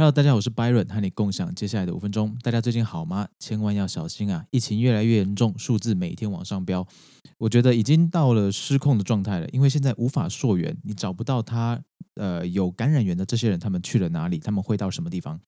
[0.00, 2.38] Hello，大家好，我是 Byron，和你共享接下来的五分钟。
[2.42, 3.26] 大家最近好吗？
[3.40, 4.46] 千万要小心啊！
[4.52, 6.86] 疫情越来越严重，数字每天往上飙，
[7.36, 9.48] 我觉得已经到了失控的状态了。
[9.48, 11.82] 因为现在无法溯源，你找不到他
[12.14, 14.38] 呃有感染源的这些人，他们去了哪里？
[14.38, 15.40] 他们会到什么地方？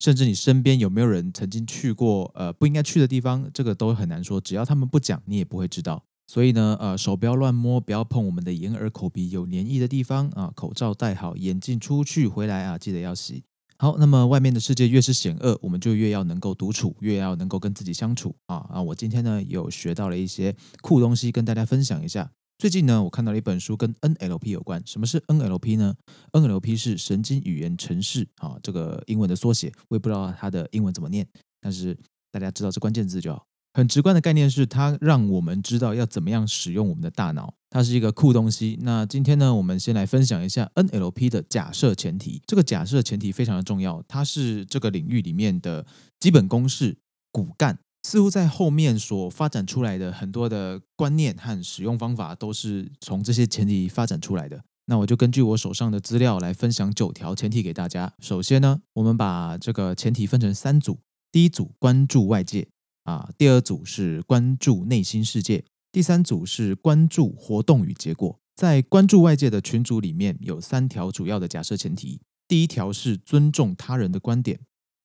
[0.00, 3.50] 甚至你身边有没有人曾经去过呃不应该去的地方？
[3.52, 4.40] 这个都很难说。
[4.40, 6.02] 只要他们不讲，你也不会知道。
[6.26, 10.50] 所以呢，呃，手不要乱摸，不要碰我们的眼耳口鼻有黏液的地方啊。
[10.56, 13.44] 口罩戴好，眼镜出去回来啊，记得要洗。
[13.76, 18.80] 好，那么外面的世界越是险恶，我们就越要能够独处，越要能够跟自己相处啊啊！
[18.80, 22.30] 我今天呢有学到了一些酷东西，跟大家分享一下。
[22.56, 24.80] 最近呢，我看到了一本书跟 NLP 有关。
[24.86, 25.92] 什么是 NLP 呢
[26.30, 31.26] ？NLP 是神经语言程式啊，这个英文的缩写，我也不知道它的英文怎么念，
[31.60, 31.98] 但是
[32.30, 33.44] 大家知道这关键字就好。
[33.72, 38.78] 很直观的概念是，它让我们知道要怎么样使用我们的大脑，它是一个酷东西。
[38.82, 42.40] 那今天呢，我们先来分享一下 NLP 的假设前提。
[42.46, 45.84] 这个假设前提非常的重要，它是这个领域里面的
[46.20, 46.96] 基本公式
[47.32, 47.76] 骨干。
[48.04, 54.62] 似乎在后面所发展出来的很多的观念和使用方法，都是从这些前提发展出来的。
[54.86, 58.12] 那我就根据我手上的资料来分享九条前提给大家。
[58.20, 61.00] 首先呢，我们把这个前提分成三组，
[61.32, 62.68] 第一组关注外界。
[63.02, 65.62] 啊，第二组是关注内心世界，
[65.94, 68.40] 第三组是关注活动与结果。
[68.56, 74.58] 在关注外界的群组里面有三条主要的假设前提：第一条是尊重他人的观点；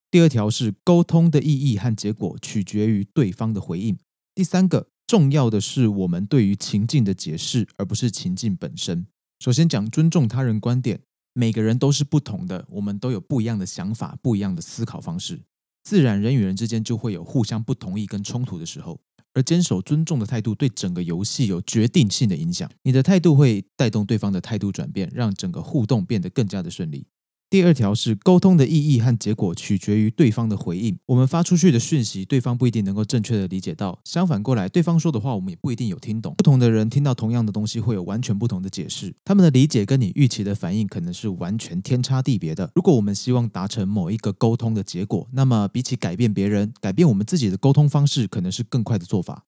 [0.09, 3.97] 第二条是沟通的意义和结果取决于对方的回应；
[4.33, 9.05] 第三个重要的是我们对于情境的解释，而不是情境本身。
[9.39, 11.01] 首先讲尊重他人观点，
[11.33, 15.43] 每个人都是不同的，我们都有不一样的想法，不一样的思考方式。
[15.83, 18.99] 自然，人与人之间就会有互相不同意跟冲突的时候，
[19.33, 22.69] 而坚守尊重的态度对整个游戏有决定性的影响。
[22.83, 27.07] 你的态度会带动对方的态度转变，让整个互动变得更加的顺利。
[27.49, 30.95] 第二条是沟通的意义和结果取决于对方的回应。
[31.07, 36.35] 我们发出去的讯息，对方不一定能够正确的理解到；相反过来，对方说的话，我们也不一定有听懂。
[36.37, 39.15] 不同的人听到同样的东西，会有完全不同的解释。
[39.25, 42.69] 他们的理解跟你预期的反应可能是完全天差地别的。
[42.75, 49.45] 如果我们希望达成某一个沟通的结果，那么比起改变别人，改变我们自己的沟通方式，可能是更快的做法。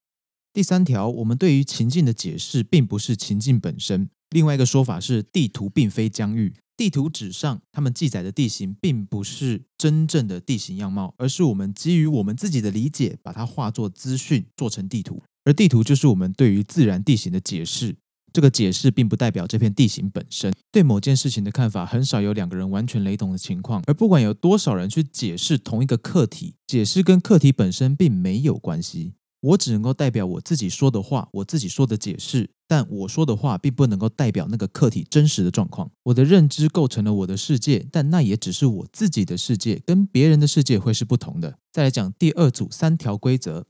[0.51, 4.09] 第三条，我们对于情境的解释，并不是情境本身。
[4.31, 6.53] 另外一个说法是，地图并非疆域。
[6.78, 15.22] 地图纸上，他们记载的地形并不是真正的地形样貌，而是我们基于我们自己的理解，把它化作资讯，做成地图。
[15.44, 17.96] 而地图就是我们对于自然地形的解释。
[18.34, 20.53] 这个解释并不代表这片地形本身。
[20.72, 23.84] 对某件事情的看法，很少有两个人完全雷同的情况。
[23.86, 29.14] 而不管有多少人去解释同一个课题，解释跟课题本身并没有关系。
[29.41, 35.90] 我只能够代表我自己说的话，我自己说的解释，但我说的话并不能够代表那个客体真实的状况。
[36.03, 41.57] 我的认知构成了我的世界，但那也只是我自己的世界，跟别人的世界会是不同的。
[41.72, 43.66] 再来讲第二组三条规则：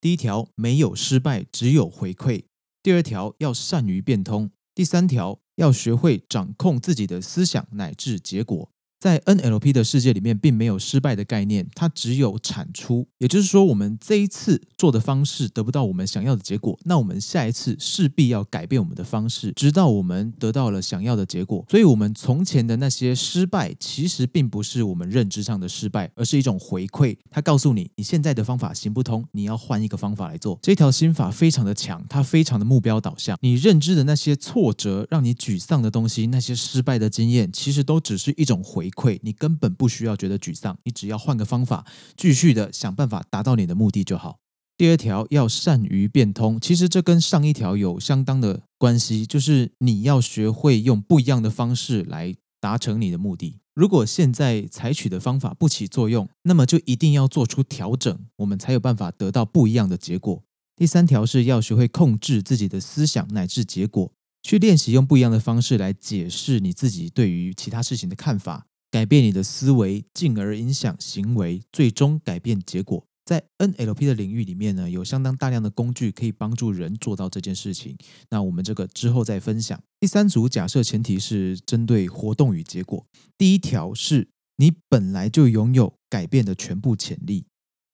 [0.00, 2.42] 第一条，没有失败，只有回馈；
[2.82, 8.71] 第二条，要善于变通；第三条，要学会掌控自己的思想乃至结果。
[9.02, 13.04] 在 NLP 的世界里面，并没有失败的概念，它只有产出。
[13.18, 21.66] 也就是说，我们这一次做的方式得不到我们想要的结果，那我们下一次势必要改变我们的方式，直到我们得到了想要的结果。
[21.68, 27.16] 所以，我们从前的那些失败，其实并不是我们认知上的失败，而是一种回馈。
[27.28, 30.56] 它告诉你，你现在的方法行不通，你要换一个方法来做。
[30.62, 33.36] 这条心法非常的强，它非常的目标导向。
[33.40, 38.91] 你认知的那些挫折，让你沮丧的东西，那些失败的经验，其实都只是一种回。
[38.92, 41.84] 馈你根本不需要觉得沮丧，你只要换个方法，
[42.16, 44.38] 继续的想办法达到你的目的就好。
[44.78, 53.58] 第二条要善于变通，其实这跟上一条有相当的关系，就是你要学会用不一样的方式来达成你的目的。
[53.74, 60.42] 如果现在采取的方法不起作用，那么就一定要做出调整，我们才有办法得到不一样的结果。
[60.74, 68.66] 第三条是要学会控制自己的思想乃至结果，去练习用不一样的方式来解释你自己对于其他事情的看法。
[68.92, 73.02] 改变你的思维，进而影响行为，最终改变结果。
[73.24, 77.96] 在 NLP 的领域里面呢，有相当大量的工具可以帮助人做到这件事情。
[78.28, 79.80] 那我们这个之后再分享。
[79.98, 83.06] 第三组假设前提是针对活动与结果。
[83.38, 87.46] 第一条是你本来就拥有改变的全部潜力。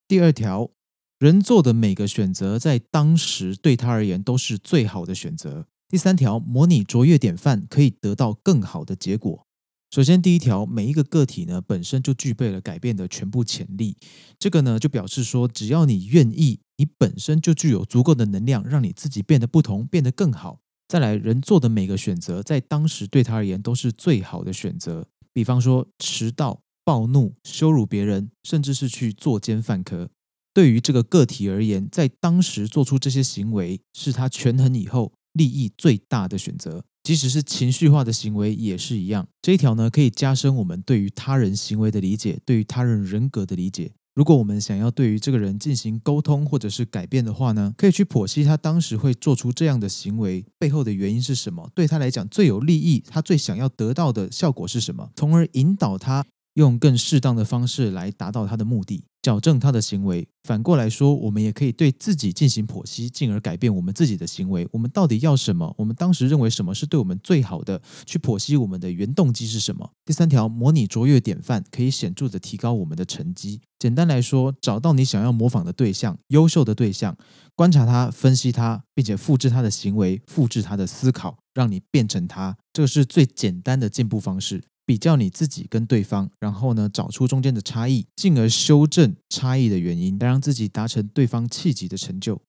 [0.09, 0.69] 第二条，
[1.21, 5.69] 人做的每个选择在当时对他而言都是最好的选择。
[5.89, 9.47] 第三条，模拟卓越典范可以得到更好的结果。
[9.91, 13.97] 首先，第一条，每一个个体呢本身就具备了改变的全部潜力。
[14.39, 20.61] 这个呢就表示说，只要你愿意，你本身就具有足够的能量，让你自己变得不同，变得更好。
[20.89, 25.07] 再来，人做的每个选择，在当时对他而言都是最好的选择。
[25.33, 30.11] 比方说，迟到、暴怒、羞辱别人，甚至是去作奸犯科。
[30.53, 36.85] 对于这个个体而言，在当时做出这些行为，是他权衡以后利益最大的选择。
[37.09, 39.27] 即使是情绪化的行为也是一样。
[39.41, 43.93] 这一条呢，可以加深我们对于他人行为的理解，对于他人人格的理解。
[44.15, 56.27] 如果我们想要对于这个人进行沟通或者是改变的话呢，可以去剖析他当时会做出这样的行为背后的原因是什么，对他来讲最有利益，他最想要得到的效果是什么，从而引导他。
[56.59, 60.27] 用更适当的方式来达到他的目的，矫正他的行为。
[60.43, 64.67] 反过来说，我们也可以对自己进行剖析，进而改变我们自己的行为。
[64.73, 65.73] 我们到底要什么？
[65.79, 67.81] 我们当时认为什么是对我们最好的？
[68.05, 69.89] 去剖析我们的原动机是什么？
[70.05, 73.61] 第三条，模拟卓越典范，可以显著的提高我们的成绩。
[73.79, 77.17] 简单来说，找到你想要模仿的对象，优秀的对象，
[77.55, 82.57] 观察他，分析他，并且复制他的行为，复制他的思考，让你变成他。
[82.73, 84.65] 这个是最简单的进步方式。
[84.89, 92.41] 比较你自己跟对方，然后呢，找出中间的差异，进而修正差异的原因，来让自己达成对方气急的成就。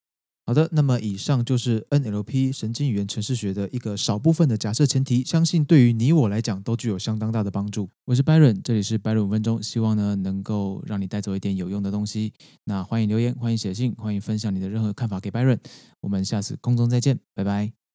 [0.46, 7.90] 好的，那么以上就是 NLP 神经语言程式学的一个少部分的假设前提，相信对于你我来讲都具有相当大的帮助。
[8.06, 12.32] 我是 Byron，这里是 Byron 五分钟，希望呢能够让你带走一点有用的东西。
[12.64, 15.60] 那欢迎留言，欢迎写信，欢迎分享你的任何看法给 Byron。
[16.00, 17.89] 我们下次空中再见，拜拜。